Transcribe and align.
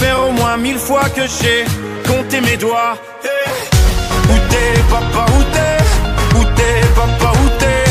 faire 0.00 0.18
au 0.26 0.32
moins 0.32 0.56
mille 0.56 0.78
fois 0.78 1.06
que 1.16 1.22
j'ai 1.26 1.64
compté 2.08 2.40
mes 2.40 2.56
doigts. 2.56 2.96
Où 4.32 4.36
t'es 4.50 4.72
papa, 4.94 5.24
où 5.36 5.42
t'es? 5.54 5.78
Où 6.38 6.44
t'es 6.56 6.76
papa, 7.00 7.32
où 7.42 7.48
t'es? 7.60 7.84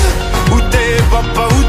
Où 0.53 0.59
t'es 0.71 0.91
papa, 1.11 1.47
où 1.55 1.61
t'es 1.63 1.68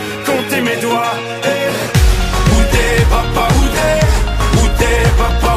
compté 0.31 0.61
mes 0.61 0.77
doigts. 0.77 1.15
Eh, 1.43 1.69
Où 2.55 2.59
t'es 2.71 3.05
papa, 3.09 3.47
où 3.57 3.63
t'es? 3.75 3.99
Où 4.61 4.67
t'es 4.77 4.99
papa, 5.17 5.50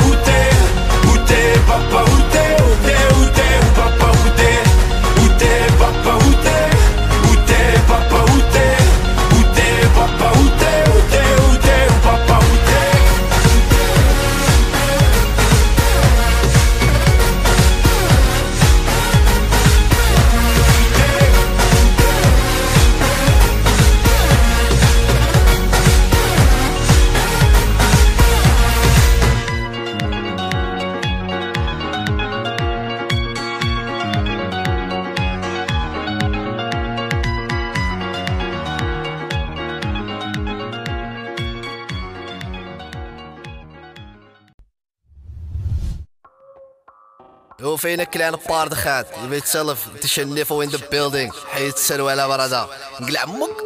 Hoe 47.62 47.78
vind 47.78 47.98
je 47.98 48.04
een 48.04 48.08
kleine 48.08 48.36
paardigheid? 48.36 49.06
Je 49.22 49.28
weet 49.28 49.48
zelf, 49.48 49.86
het 49.92 50.04
is 50.04 50.14
je 50.14 50.26
niveau 50.26 50.62
in 50.62 50.70
de 50.70 50.86
building. 50.90 51.34
Heet 51.46 51.78
Serwela 51.78 52.26
Barada. 52.26 52.66
Glamok. 53.00 53.58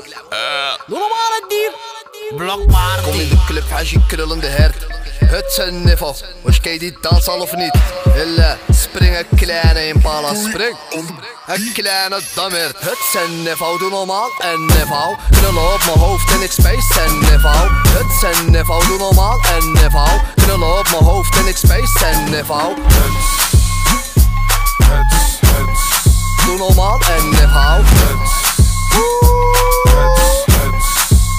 Doe 0.87 0.99
normaal 0.99 1.31
het 1.41 1.44
dier. 1.49 1.72
Blokpaard 2.37 3.03
Kom 3.03 3.12
in 3.12 3.28
de 3.28 3.44
club, 3.47 3.65
als 3.78 3.91
je 3.91 4.06
krullende 4.06 4.47
hert. 4.47 4.87
Het 5.25 5.59
een 5.59 5.84
niveau. 5.84 6.15
Was 6.43 6.59
je 6.62 6.78
die 6.78 6.99
dans 7.00 7.29
al 7.29 7.40
of 7.40 7.56
niet? 7.56 7.75
Hille, 8.14 8.56
spring 8.70 9.19
een 9.19 9.38
kleine 9.38 9.87
impala, 9.87 10.34
spring. 10.34 10.76
Een 11.46 11.70
kleine 11.73 12.20
dammert. 12.34 12.81
Het 12.81 13.23
een 13.25 13.43
niveau, 13.43 13.79
doe 13.79 13.91
normaal 13.91 14.31
een 14.38 14.67
niveau. 14.67 15.17
Knullen 15.31 15.73
op 15.73 15.84
mijn 15.84 15.99
hoofd 15.99 16.31
en 16.31 16.43
ik 16.43 16.50
space 16.50 17.00
een 17.06 17.19
niveau. 17.19 17.69
Het 17.88 18.37
een 18.37 18.50
niveau, 18.50 18.87
doe 18.87 18.99
normaal 18.99 19.38
een 19.56 19.73
niveau. 19.73 20.20
Knullen 20.34 20.79
op 20.79 20.91
mijn 20.91 21.05
hoofd 21.05 21.37
en 21.37 21.46
ik 21.46 21.56
space 21.56 22.06
een 22.06 22.31
niveau. 22.31 22.75
Doe 26.44 26.56
normaal 26.58 27.00
en 27.00 27.29
niveau. 27.29 27.85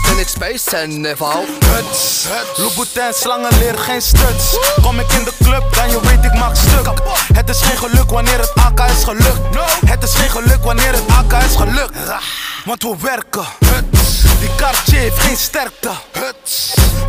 En 0.09 0.19
ik 0.19 0.27
space 0.27 0.77
en 0.77 1.01
niveau. 1.01 1.45
Huts, 1.65 2.25
Louboutin, 2.57 3.13
slangen 3.13 3.57
leer 3.57 3.77
geen 3.77 4.01
stuts. 4.01 4.57
Kom 4.81 4.99
ik 4.99 5.11
in 5.11 5.23
de 5.23 5.33
club, 5.43 5.75
dan 5.75 5.89
je 5.89 5.99
weet 6.01 6.25
ik 6.25 6.33
maak 6.33 6.55
stuk. 6.55 6.89
Het 7.33 7.49
is 7.49 7.61
geen 7.61 7.77
geluk 7.77 8.09
wanneer 8.09 8.39
het 8.39 8.51
AK 8.55 8.79
is 8.79 9.03
gelukt. 9.03 9.39
Het 9.85 10.03
is 10.03 10.13
geen 10.13 10.29
geluk 10.29 10.63
wanneer 10.63 10.91
het 10.91 11.03
AK 11.07 11.43
is 11.43 11.55
gelukt. 11.55 11.97
Want 12.65 12.83
we 12.83 12.95
werken. 13.01 13.45
Die 14.39 14.49
Cartier 14.57 14.99
heeft 14.99 15.19
geen 15.19 15.37
sterkte. 15.37 15.89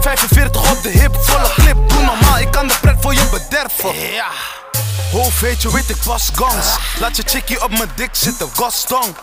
45 0.00 0.70
op 0.70 0.82
de 0.82 0.88
hip, 0.88 1.16
volle 1.20 1.50
clip. 1.54 1.88
Doe 1.88 2.02
normaal, 2.04 2.38
ik 2.38 2.50
kan 2.50 2.66
de 2.66 2.74
pret 2.80 2.96
voor 3.00 3.14
je 3.14 3.28
bederven. 3.30 3.94
Hoofd 5.12 5.40
weet 5.40 5.62
je, 5.62 5.72
weet 5.72 5.90
ik 5.90 6.02
was 6.02 6.30
gans. 6.34 6.66
Laat 6.98 7.16
je 7.16 7.22
chickie 7.26 7.62
op 7.62 7.70
mijn 7.70 7.90
dik 7.96 8.10
zitten, 8.12 8.48
Gaston. 8.54 9.14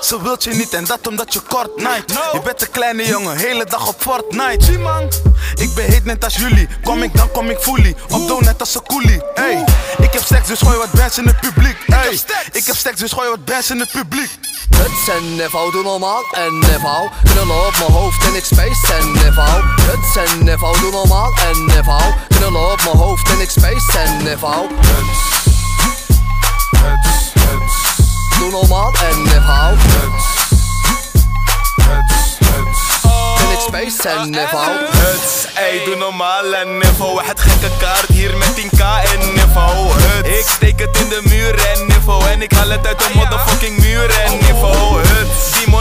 Ze 0.00 0.22
wilt 0.22 0.44
je 0.44 0.50
niet 0.50 0.74
en 0.74 0.84
dat 0.84 1.06
omdat 1.06 1.32
je 1.32 1.40
kort 1.40 1.76
night. 1.76 2.12
Je 2.32 2.40
bent 2.44 2.62
een 2.62 2.70
kleine 2.70 3.06
jongen, 3.06 3.36
hele 3.36 3.64
dag 3.64 3.88
op 3.88 3.94
Fortnite. 3.98 4.64
Zie 4.64 4.78
man, 4.78 5.12
ik 5.54 5.74
ben 5.74 5.84
heet 5.84 6.04
net 6.04 6.24
als 6.24 6.34
jullie. 6.34 6.68
Kom 6.84 7.02
ik 7.02 7.16
dan 7.16 7.30
kom 7.30 7.50
ik 7.50 7.58
fully. 7.58 7.94
Op 8.10 8.26
doe 8.26 8.42
net 8.42 8.60
als 8.60 8.74
een 8.74 8.86
coolie. 8.86 9.22
Hey, 9.34 9.64
ik 9.98 10.12
heb 10.12 10.22
seks 10.22 10.46
dus 10.46 10.60
gooi 10.60 10.76
wat 10.76 10.92
bands 10.92 11.18
in 11.18 11.26
het 11.26 11.40
publiek. 11.40 11.76
Hey, 11.86 12.20
ik 12.52 12.64
heb 12.64 12.76
seks 12.76 13.00
dus 13.00 13.12
gooi 13.12 13.28
wat 13.28 13.44
bands 13.44 13.70
in 13.70 13.80
het 13.80 13.90
publiek. 13.90 14.30
Huts 14.76 15.08
en 15.08 15.36
niveau, 15.36 15.72
doe 15.72 15.82
normaal 15.82 16.22
en 16.32 16.58
niveau 16.58 17.08
Knullen 17.22 17.66
op 17.66 17.74
mijn 17.78 17.92
hoofd 17.92 18.24
en 18.24 18.34
ik 18.34 18.44
space 18.44 18.94
en 18.98 19.12
niveau 19.12 19.62
Huts 19.62 20.30
en 20.30 20.44
niveau, 20.44 20.80
doe 20.80 20.90
normaal 20.90 21.32
en 21.48 21.64
niveau 21.64 22.14
Knullen 22.28 22.72
op 22.72 22.82
mijn 22.84 22.96
hoofd 22.96 23.28
en 23.30 23.40
ik 23.40 23.50
space 23.50 23.98
en 23.98 24.26
huts, 24.26 25.37
Doe 28.48 28.60
normaal 28.60 28.92
en 29.10 29.22
niveau 29.22 29.76
huts, 29.76 30.24
huts, 31.76 32.38
huts. 32.38 32.80
En 33.42 33.50
ik 33.50 33.60
space 33.60 34.08
en 34.08 34.30
niveau 34.30 34.70
Huts, 34.90 35.46
ey, 35.54 35.84
doe 35.84 35.96
normaal 35.96 36.54
en 36.54 36.78
niveau 36.78 37.24
Het 37.24 37.40
gekke 37.40 37.70
kaart 37.78 38.08
hier 38.08 38.36
met 38.36 38.48
10k 38.48 38.82
en 39.12 39.32
niveau 39.34 39.92
Huts, 39.92 40.28
ik 40.28 40.46
steek 40.46 40.80
het 40.80 40.96
in 40.96 41.08
de 41.08 41.20
muur 41.22 41.54
en 41.74 41.86
niveau 41.86 42.28
En 42.28 42.42
ik 42.42 42.52
haal 42.52 42.68
het 42.68 42.86
uit 42.86 42.98
de 42.98 43.10
motherfucking 43.14 43.78
muur 43.78 44.10
en 44.10 44.38
niveau 44.38 45.07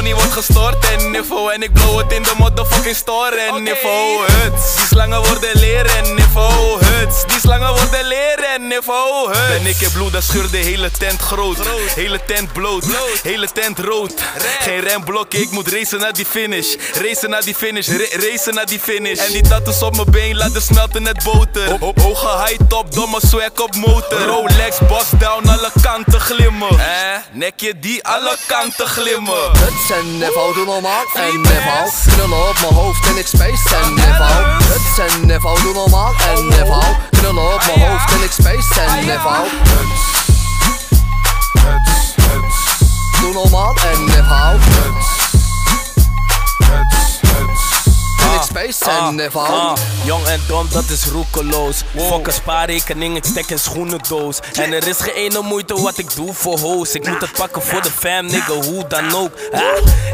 money 0.08 0.16
wordt 0.16 0.34
gestort 0.46 0.86
en 0.90 1.12
niveau 1.12 1.54
En 1.54 1.62
ik 1.64 1.74
blow 1.74 1.98
het 1.98 2.12
in 2.12 2.24
de 2.24 2.34
motherfucking 2.38 2.96
store 2.96 3.36
en 3.36 3.64
niveau 3.64 4.26
Huts, 4.32 4.76
die 4.76 4.86
slangen 4.86 5.22
worden 5.24 5.50
leren 5.54 5.96
en 5.98 6.16
niveau 6.16 6.86
Huts, 6.86 7.26
die 7.28 7.40
slangen 7.40 7.74
worden 7.74 8.06
leren 8.08 8.50
en 8.54 8.68
niveau 8.68 9.28
Huts. 9.28 9.48
Ben 9.48 9.66
ik 9.66 9.82
in 9.82 9.92
bloed, 9.92 10.12
dan 10.12 10.22
scheur 10.22 10.50
de 10.52 10.58
hele 10.58 10.92
tent 10.92 11.22
groot. 11.22 11.58
Hele 11.96 12.20
tent 12.26 12.54
bloot, 12.54 12.84
hele 13.24 13.48
tent 13.54 13.80
rood. 13.80 14.14
Geen 14.60 14.80
remblok, 14.80 15.34
ik 15.34 15.52
moet 15.52 15.68
racen 15.68 16.00
naar 16.00 16.14
die 16.14 16.26
finish. 16.26 16.76
Racen 16.94 17.30
naar 17.30 17.44
die 17.44 17.56
finish, 17.56 17.88
ra- 17.88 18.28
racen 18.30 18.54
naar 18.54 18.66
die 18.66 18.80
finish. 18.80 19.20
En 19.26 19.32
die 19.32 19.42
tattoos 19.42 19.82
op 19.82 19.96
mijn 19.96 20.12
been 20.12 20.38
laten 20.38 20.62
smelten 20.62 21.04
net 21.04 21.24
boter. 21.24 21.70
Ho- 21.70 21.78
ho- 21.80 21.94
Hoge 22.02 22.44
high 22.46 22.62
top, 22.70 22.94
domme 22.94 23.20
swag 23.28 23.50
op 23.62 23.76
motor. 23.76 24.22
Rolex, 24.22 24.78
boss 24.88 25.06
down, 25.20 25.48
alle 25.50 25.72
kanten 25.82 26.20
glimmen. 26.22 26.80
Eh, 26.80 26.86
nekje 27.32 27.80
die 27.80 28.04
alle 28.06 28.36
kanten 28.48 28.88
glimmen. 28.88 29.52
Huts 29.58 29.92
en 29.98 30.18
niveau, 30.18 30.54
doe 30.54 30.66
normaal. 30.66 31.06
En 31.14 31.42
niveau 31.42 31.90
Knullen 32.06 32.50
op 32.50 32.58
mijn 32.62 32.74
hoofd 32.74 33.08
en 33.08 33.18
ik 33.18 33.28
space. 33.28 33.76
En 33.76 33.94
niveau 33.94 34.44
Huts. 34.70 34.98
En 34.98 35.26
niveau, 35.26 35.62
doe 35.62 35.74
normaal. 35.74 36.14
En 36.36 36.48
niveau 36.48 37.17
niveau 49.16 49.48
Ah, 49.48 49.74
jong 50.06 50.26
en 50.26 50.40
dom, 50.48 50.68
dat 50.72 50.90
is 50.90 51.06
roekeloos. 51.06 51.84
Fuck 51.96 52.28
een 52.28 52.34
spaarrekening, 52.34 53.16
ik 53.16 53.26
stek 53.26 53.50
in 53.50 53.60
schoenendoos. 53.60 54.40
En 54.54 54.74
er 54.74 54.88
is 54.88 54.98
geen 54.98 55.14
ene 55.14 55.42
moeite 55.42 55.82
wat 55.82 55.98
ik 55.98 56.16
doe 56.16 56.34
voor 56.34 56.60
hoes. 56.60 56.96
Ik 56.96 57.08
moet 57.08 57.22
het 57.22 57.32
pakken 57.32 57.62
voor 57.62 57.82
de 57.82 57.92
fam, 57.92 58.26
nigga, 58.26 58.54
hoe 58.54 58.88
dan 58.88 59.16
ook. 59.16 59.32
Ah, 59.52 59.62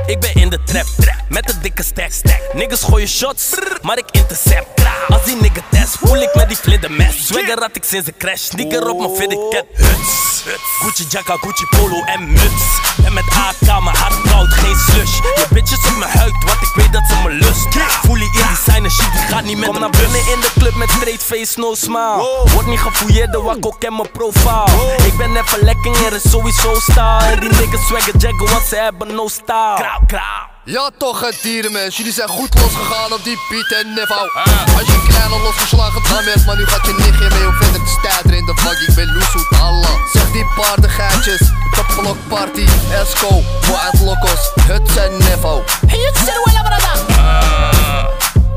ik 0.06 0.19
ben 0.19 0.34
in 0.34 0.50
de 0.50 0.63
trap, 0.63 0.86
met 1.33 1.53
een 1.53 1.62
dikke 1.62 1.83
stack. 1.83 2.12
Niggas 2.53 2.83
gooien 2.83 3.07
shots, 3.07 3.50
maar 3.81 3.97
ik 3.97 4.12
intercept. 4.12 4.68
Als 5.07 5.24
die 5.25 5.35
nigga 5.35 5.62
test, 5.69 5.97
voel 6.00 6.21
ik 6.21 6.35
met 6.35 6.47
die 6.47 6.57
vlindermes. 6.57 7.27
Swagger 7.27 7.59
had 7.59 7.75
ik 7.75 7.83
sinds 7.83 8.06
de 8.06 8.13
crash, 8.18 8.41
sneaker 8.41 8.89
op 8.89 9.00
mijn 9.00 9.15
fitted 9.15 9.39
cat. 9.50 9.65
Huts, 9.74 10.44
Gucci 10.80 11.06
jacka, 11.09 11.38
Gucci 11.38 11.65
polo 11.69 12.03
en 12.03 12.31
muts. 12.31 12.63
En 13.06 13.13
met 13.13 13.24
AK, 13.24 13.83
mijn 13.83 13.95
hart 13.95 14.21
koud, 14.21 14.53
geen 14.53 14.75
slush. 14.75 15.15
Je 15.15 15.45
bitches 15.50 15.88
op 15.88 15.97
mijn 15.97 16.12
huid, 16.12 16.44
want 16.45 16.62
ik 16.62 16.71
weet 16.75 16.94
dat 16.94 17.03
ze 17.07 17.15
me 17.24 17.30
lust. 17.30 17.68
Voel 18.06 18.15
je 18.15 18.24
in 18.24 18.47
designer 18.56 18.91
shit, 18.91 19.12
die 19.12 19.21
gaat 19.21 19.44
niet 19.44 19.57
met 19.57 19.68
Kom 19.68 19.80
naar 19.80 19.89
binnen 19.89 20.19
in 20.33 20.39
de 20.39 20.51
club 20.59 20.75
met 20.75 20.89
straight 20.89 21.24
face, 21.24 21.59
no 21.59 21.75
smile. 21.75 22.45
Word 22.53 22.65
niet 22.65 22.80
gefouilleerd, 22.80 23.31
de 23.31 23.41
wakko 23.41 23.69
ken 23.80 23.95
mijn 23.95 24.12
profile. 24.12 24.95
Ik 25.06 25.18
ben 25.18 25.35
even 25.35 25.63
lekker, 25.63 26.06
er 26.06 26.13
is 26.13 26.30
sowieso 26.30 26.74
style. 26.80 27.25
En 27.31 27.39
die 27.39 27.50
niggas 27.50 27.85
swagger 27.88 28.18
jaggen, 28.18 28.50
want 28.50 28.65
ze 28.65 28.75
hebben 28.75 29.15
no 29.15 29.27
style. 29.27 29.75
Krauw, 29.75 30.00
krauw. 30.07 30.53
Ja 30.65 30.89
toch 30.98 31.19
het 31.21 31.39
dierenmens, 31.42 31.98
jullie 31.98 32.12
zijn 32.13 32.27
goed 32.27 32.60
losgegaan 32.62 33.13
op 33.13 33.24
die 33.24 33.38
Piet 33.50 33.71
en 33.81 33.88
Niveau 33.88 34.30
Als 34.77 34.88
je 34.88 35.06
kleine 35.07 35.39
losgeslagen 35.44 36.01
dan 36.10 36.24
bent, 36.25 36.45
maar 36.45 36.57
nu 36.57 36.65
gaat 36.65 36.86
je 36.86 36.94
nichtje 36.94 37.30
mee 37.38 37.48
om 37.48 37.54
verder 37.54 37.81
te 37.83 37.95
stuiteren 38.00 38.38
in 38.38 38.45
de 38.45 38.54
vak 38.56 38.77
Ik 38.88 38.95
ben 38.95 39.13
Loesoet 39.13 39.48
Allah 39.62 39.95
Zeg 40.13 40.31
die 40.31 40.45
paardengeitjes, 40.56 41.39
de 41.39 41.83
blokparty, 41.95 42.65
Esco, 42.92 43.44
Wild 43.62 44.01
Locos, 44.01 44.51
Huts 44.68 44.95
en 44.95 45.18
Nevo. 45.18 45.63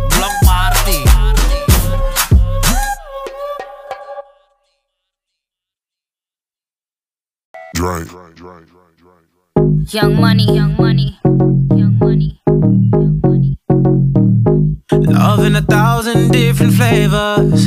Block 0.09 0.33
party. 0.45 1.03
Drake. 7.71 8.07
Young 9.89 10.15
money, 10.15 10.45
young 10.45 10.77
money, 10.77 11.19
young 11.23 11.86
money, 11.86 11.86
money. 11.99 12.41
Love 14.93 15.45
in 15.45 15.57
a 15.57 15.63
thousand 15.63 16.31
different 16.31 16.75
flavors. 16.75 17.67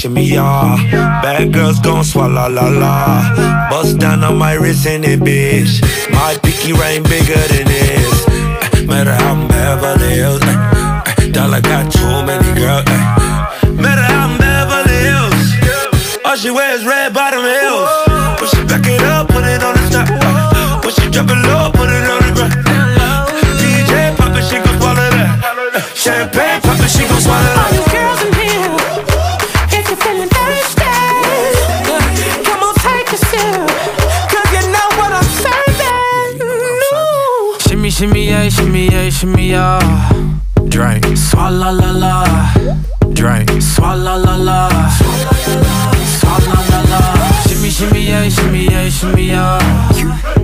Shimmy, 0.00 0.24
yeah. 0.24 0.76
Bad 1.22 1.52
girls 1.52 1.78
gon' 1.80 2.04
swallow 2.04 2.48
la 2.48 2.68
la. 2.68 3.68
Bust 3.68 3.98
down 3.98 4.24
on 4.24 4.38
my 4.38 4.54
wrist 4.54 4.86
and 4.86 5.04
it, 5.04 5.20
bitch. 5.20 5.82
My 6.10 6.38
pinky 6.42 6.72
ring 6.72 7.02
bigger 7.02 7.42
than 7.52 7.66
this. 7.68 8.26
Eh, 8.28 8.86
Matter 8.86 9.12
how 9.14 9.34
I'm 9.34 9.46
Beverly 9.48 10.08
Hills. 10.14 10.40
eh, 10.42 11.12
eh. 11.18 11.30
Dollar 11.32 11.60
got 11.60 11.92
too 11.92 12.14
many 12.24 12.48
girls. 12.58 12.84
Eh. 12.88 13.70
Matter 13.84 14.06
how 14.12 14.28
I'm 14.28 14.38
Beverly 14.38 14.98
Hills. 15.04 15.48
All 16.24 16.36
she 16.36 16.50
wears 16.50 16.82
red 16.86 17.12
bottom 17.12 17.44
heels. 17.44 17.90
When 18.40 18.48
she 18.48 18.60
back 18.64 18.86
it 18.88 19.02
up, 19.02 19.28
put 19.28 19.44
it 19.44 19.62
on 19.62 19.74
the 19.76 19.84
top. 19.92 20.84
When 20.84 20.92
she 20.94 21.10
drop 21.10 21.28
it 21.28 21.40
low, 21.44 21.70
put 21.76 21.90
it 21.92 22.08
on 22.08 22.20
the 22.24 22.32
ground. 22.36 22.54
Eh, 22.56 23.60
DJ 23.60 24.16
pop 24.16 24.32
it, 24.34 24.44
she 24.48 24.56
gon' 24.64 24.78
swallow 24.80 25.10
that. 25.12 25.92
Champagne 25.94 26.60
pop 26.62 26.80
it, 26.80 26.88
she 26.88 27.04
gon' 27.06 27.20
swallow 27.20 27.54
that. 27.54 27.59
Shimmy, 39.20 39.50
shimmy. 39.50 39.78
Drink. 40.68 41.04
Swalla 41.14 41.70
la 41.72 41.92
la. 41.92 42.24
Drink. 43.12 43.50
Swalla 43.60 44.16
la 44.16 44.36
la. 44.36 44.68
Swalla 46.18 46.56
la 46.70 46.80
la. 46.90 47.00
Shimmy, 47.46 47.68
shimmy, 47.68 48.06
yeah, 48.06 48.28
shimmy, 48.30 48.64
yeah, 48.64 48.88
shimmy, 48.88 49.26
yeah. 49.26 50.39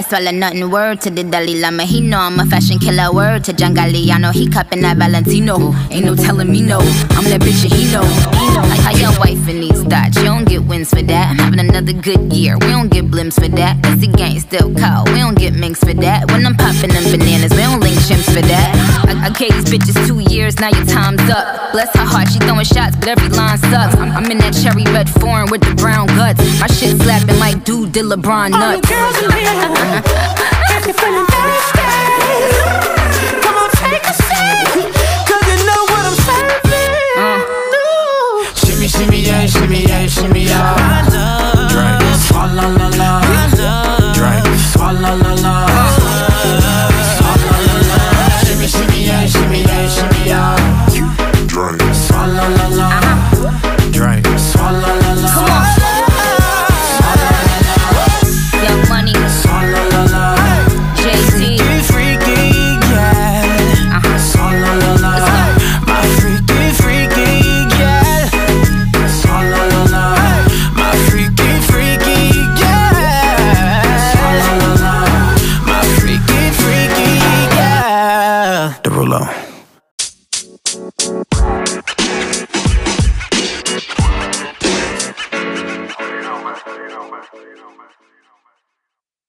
No 0.00 0.08
swallow 0.08 0.30
nothing. 0.30 0.70
Word 0.70 1.00
to 1.02 1.10
the 1.10 1.24
Dalai 1.24 1.60
Lama, 1.60 1.84
he 1.84 2.00
know 2.00 2.18
I'm 2.18 2.38
a 2.38 2.46
fashion 2.46 2.78
killer. 2.78 3.12
Word 3.12 3.44
to 3.44 3.52
John 3.52 3.74
Galliano, 3.74 4.32
he 4.32 4.48
cupping 4.48 4.82
that 4.82 4.96
Valentino. 4.96 5.74
Ain't 5.90 6.04
no 6.04 6.14
telling 6.14 6.50
me 6.50 6.62
no, 6.62 6.78
I'm 6.78 7.24
that 7.24 7.40
bitch 7.40 7.64
and 7.64 7.72
he 7.72 7.90
know. 7.92 8.02
Like 8.68 8.80
how 8.80 8.94
your 8.96 9.18
wife 9.18 9.48
in 9.48 9.60
these 9.60 9.82
thoughts, 9.84 10.16
you 10.16 10.24
don't 10.24 10.46
get 10.46 10.64
wins 10.64 10.90
for 10.90 11.02
that. 11.02 11.30
I'm 11.30 11.38
having 11.38 11.60
another 11.60 11.92
good 11.92 12.32
year, 12.32 12.56
we 12.58 12.68
don't 12.68 12.88
get 12.88 13.06
blimps 13.06 13.34
for 13.34 13.48
that. 13.56 13.82
Cause 13.82 13.98
the 14.00 14.06
gang 14.08 14.38
still 14.40 14.72
call, 14.74 15.04
we 15.06 15.18
don't 15.18 15.36
get 15.36 15.54
minks 15.54 15.80
for 15.80 15.94
that. 15.94 16.30
When 16.30 16.46
I'm 16.46 16.54
popping 16.54 16.90
them 16.90 17.04
bananas, 17.10 17.52
we 17.52 17.62
don't 17.62 17.80
link 17.80 17.98
chimps 18.06 18.28
for 18.32 18.42
that. 18.42 18.70
I, 19.08 19.26
I 19.26 19.30
gave 19.30 19.52
these 19.52 19.68
bitches 19.68 19.96
two 20.06 20.20
years, 20.32 20.58
now 20.60 20.70
your 20.70 20.86
time's 20.86 21.22
up. 21.30 21.72
Bless 21.72 21.90
her 21.96 22.04
heart, 22.04 22.28
she 22.30 22.38
throwing 22.40 22.64
shots, 22.64 22.96
but 22.96 23.08
every 23.08 23.28
line 23.30 23.58
sucks. 23.58 23.96
I'm, 23.96 24.12
I'm 24.12 24.30
in 24.30 24.38
that 24.38 24.54
cherry 24.54 24.69
red 25.40 25.48
foreign 25.48 25.50
with 25.50 25.60
the 25.62 25.74
brown 25.74 26.06
guts. 26.08 26.40
My 26.60 26.66
shit 26.66 27.00
slapping 27.00 27.38
like 27.38 27.64
dude 27.64 27.92
did 27.92 28.04
LeBron 28.04 28.52
All 28.52 28.74
you 28.74 28.80
nuts. 28.80 28.88
girls 28.88 29.16
in 29.22 29.30
here, 29.32 30.02
if 30.70 30.86
you're 30.86 30.94
feeling 30.94 31.26
thirsty, 31.26 31.82
come 33.42 33.56
on, 33.56 33.70
take 33.70 34.04
a 34.04 34.14
seat. 34.14 34.92
Cause 35.28 35.44
you 35.48 35.56
know 35.66 35.82
what 35.90 36.02
I'm 36.08 36.16
serving. 36.26 36.92
Uh. 37.16 37.38
No. 37.72 38.44
Shimmy, 38.54 38.88
shimmy, 38.88 39.20
yeah, 39.22 39.46
shimmy, 39.46 39.82
yeah, 39.86 40.06
shimmy, 40.06 40.44
yeah. 40.44 41.09